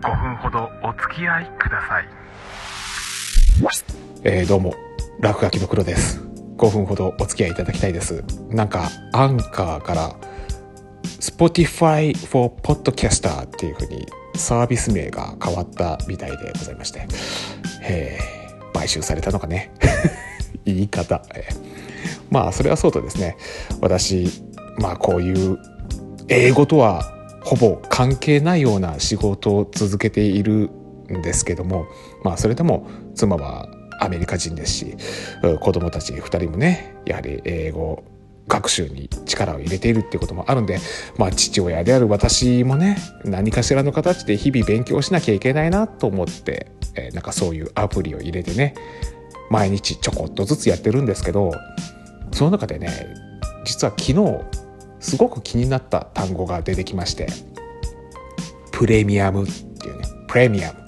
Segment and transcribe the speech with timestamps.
[0.00, 2.08] 5分ほどお付き合いください。
[4.24, 4.74] えー、どうも
[5.20, 6.20] 落書きの黒です。
[6.56, 8.24] 5分ほどお付き合いいただきたいです。
[8.48, 10.16] なんかアンカーから
[11.20, 14.06] Spotify for Podcaster っていう風に
[14.36, 17.06] サービス名が変わったみたいでございまして。
[17.82, 19.70] えー、買収されたのかね。
[20.64, 21.56] 言い方、えー、
[22.30, 23.36] まあそれはそうとですね。
[23.82, 24.44] 私
[24.78, 25.58] まあこういう
[26.28, 30.70] 英語とはほぼ関係ないような仕事を続けている
[31.10, 31.86] んですけども
[32.22, 33.68] まあそれでも妻は
[34.00, 34.96] アメリカ人ですし
[35.60, 38.04] 子供たち2人もねやはり英語
[38.48, 40.80] 学習に力を入れているっていうこともあるんで、
[41.16, 48.74] まあ、父親である私もね何かしらの形で日々勉強しなきゃいけないなと思って、えー、なんかそういうアプリを入れてね
[49.50, 51.52] 毎日ちょこっとずつやってるんですけど
[52.32, 53.14] その中でね
[53.64, 54.59] 実は昨日
[55.00, 57.26] すごく気になった単語が出てきまして
[58.70, 60.78] プレミアムっていうねプレミアム。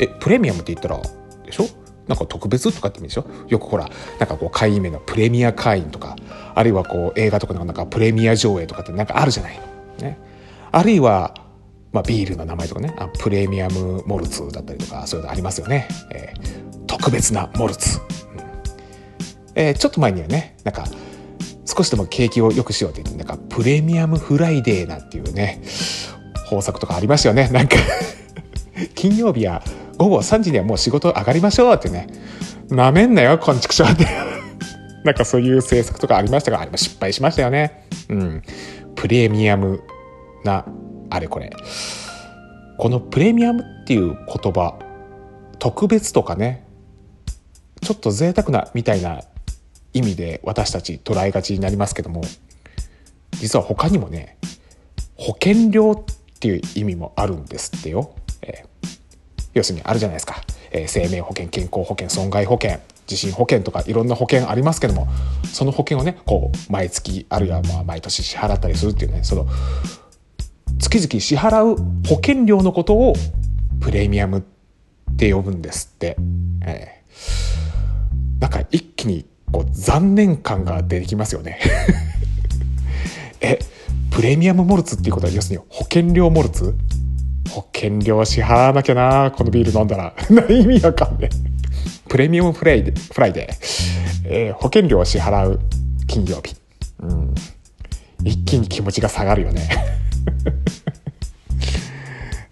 [0.00, 1.00] えプレミアムって言ったら
[1.44, 1.66] でしょ？
[2.08, 3.26] なんか特別とかって意味でしょ？
[3.48, 6.16] よくほらなんかこう会員名のプレミア会員とか
[6.54, 9.60] あるいはこう映画とかのなんかプレミア上映とかってなんかあるじゃない
[10.00, 10.18] ね。
[10.72, 11.34] あるいは
[11.92, 18.04] まあ、ビールの名前とかねあプレミアムモルツだったりとかそういうのありますよね、えー、特別なモルツ、うん。
[19.56, 20.84] えー、ちょっと前にはねなんか
[21.76, 25.62] 少しでも景気を良くしようって言ってなんかプレミアムフライデーなんていうね
[26.46, 27.76] 方策とかありましたよねなんか
[28.94, 29.62] 金曜日は
[30.00, 32.06] 午後3時にはもう仕事上がりましょうってね。
[32.70, 34.06] なめんなよ、こんちくしょうって。
[35.04, 37.86] なんかそういう政策とかありましたが、あれも失敗しましたよね。
[38.08, 38.42] うん。
[38.94, 39.82] プレミアム
[40.42, 40.64] な、
[41.10, 41.50] あれこれ。
[42.78, 44.78] このプレミアムっていう言葉、
[45.58, 46.64] 特別とかね、
[47.82, 49.20] ちょっと贅沢なみたいな
[49.92, 52.22] 意味で私たち捉えがちになりますけども、
[53.32, 54.36] 実は他にもね、
[55.16, 58.14] 保険料っていう意味もあるんですってよ。
[58.42, 58.70] えー
[59.54, 65.08] 要するにあるじゃないですか、えー、生命保険健康保険損害保険地震保険とかいろんな保険ありますけども
[65.44, 69.46] その保険をねこう毎月あるいはまあ毎年支払ったりするっていうねその
[70.78, 71.76] 月々支払う
[72.08, 73.14] 保険料のことを
[73.80, 76.16] プレミアムって呼ぶんですって、
[76.64, 81.58] えー、なんか一気にこう残念感が出てきますよね。
[83.40, 83.58] え
[84.10, 86.74] プレミアムモルツっていうことは要するに保険料モルツ？
[87.50, 90.14] 保険料支払わなきゃなこのビール飲んだら。
[90.48, 91.50] 意味わかんねえ。
[92.08, 93.54] プレミアムフライデーフライデー、
[94.24, 95.60] えー、保険料を支払う
[96.06, 96.56] 金曜日、
[97.00, 97.34] うん、
[98.24, 99.68] 一気に気持ちが下がるよね。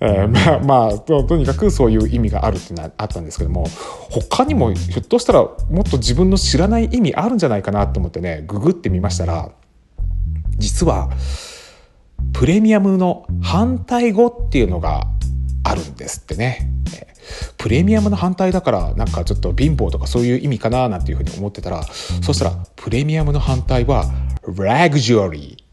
[0.00, 3.66] えー、まあまあとにかくそういう意味があるっていうのはあったんですけども
[4.10, 5.48] 他にもひょっとしたらも
[5.80, 9.50] っと自分の知らない意味あるんじゃないかなと思ってねググってみましたら
[10.56, 11.10] 実は
[12.32, 15.02] プレミアムの反対語っていうのが
[15.64, 16.70] あるんですってね。
[17.58, 21.82] プレミアムの反対だからなんかちょっと貧乏とかそういう意味かななんていうふうに思ってたら
[22.22, 24.06] そしたらプレミアムの反対は
[24.56, 25.64] ラグジュアリー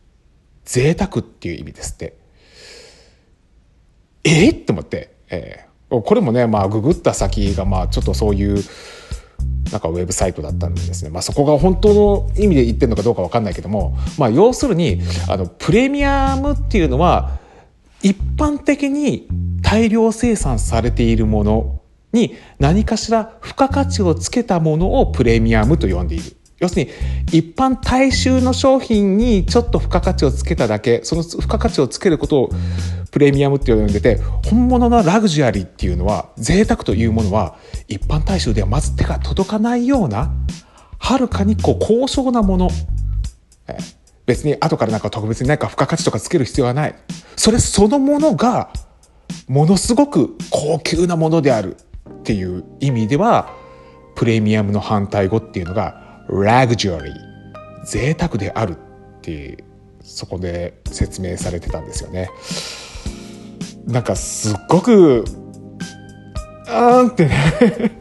[0.65, 2.17] 贅沢っていう意味ですって
[4.25, 4.49] え？
[4.49, 8.63] って思って、えー、これもねまあググった先がまあちょっとそういう
[9.71, 11.09] なんかウェブサイトだったんですね。
[11.09, 17.39] まあ、そこが本当の意味で言ってるのかどうかわかんないけども、まあ、要するに、あの、プレミアムっていうのは、
[18.03, 19.27] 一般的に
[19.63, 21.81] 大量生産されているもの
[22.13, 26.23] に何かしら付加価値をつけたものをプレミアムと呼んでいる。
[26.59, 26.91] 要するに
[27.31, 32.49] 一般大衆の商品にちょっと付加価値をつけただけその付加価値をつけることを
[33.11, 37.57] プレミアムって呼んでて本物のラグジュアリーっていうのは贅沢というものは
[37.87, 40.33] 一般大衆ではまず手が届かないような
[40.97, 42.69] はるかにこう高尚なもの
[44.25, 46.95] 別に後からなんか特別に何か付加価値とかつける必要はない。
[47.35, 48.71] それそのものが
[49.47, 51.77] ものすごく高級なものである
[52.09, 53.53] っていう意味では
[54.15, 57.15] プレミアムの反対語っていうのがラグジュアリー
[57.85, 58.75] 贅沢であるっ
[59.21, 59.63] て
[60.01, 62.29] そこで説明されてたんですよね。
[63.85, 65.23] なんかすっごく
[66.67, 67.35] あーんってね。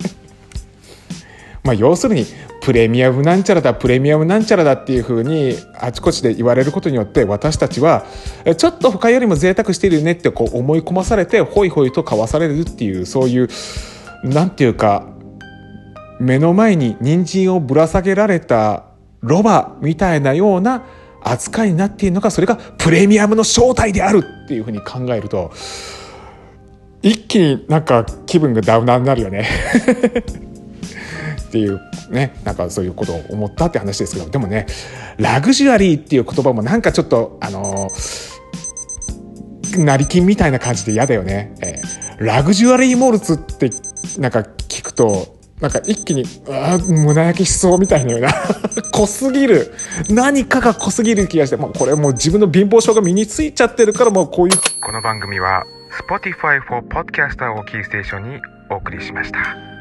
[1.62, 2.26] まあ要するに
[2.60, 8.06] プレミアムなんちゃらだプレミアムなんちゃらだっていうふうにあちこちで言われることによって私たちは
[8.56, 13.48] ちょっと他よりも贅沢してるよねってこう思い込まされてホイホイと買わされるっていうそういう
[14.22, 15.13] なんていうか
[16.20, 18.84] 目の前に人参をぶら下げられた
[19.20, 20.84] ロバみたいなような
[21.22, 25.52] 扱いになっているのかそれがプレミアムの正体であるっていうふうに考えると
[27.02, 29.48] 一気になんか気分がダウナーになるよね
[31.48, 31.80] っていう
[32.10, 34.66] ねなんかそういうことを思ったって話ですけどでもね
[35.16, 37.88] ラグジュアリーっていう言葉もなんかちょっとあの
[39.62, 41.54] 成金みたいな感じで嫌だよね。
[41.60, 43.70] えーラグジュアリーモルツって
[44.18, 48.32] なんか聞くと、なんか一気に、ああ胸焼けしそうみたいなような。
[48.92, 49.72] 濃すぎる。
[50.10, 58.40] 何かが濃すぎる気がして、もうこれもう自分の貧乏症が身についちゃってるからもうこういうこの番組は Spotify for Podcaster をキーステーションに
[58.70, 59.73] お送りしました